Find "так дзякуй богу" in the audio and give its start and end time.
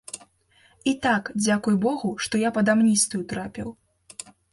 1.03-2.09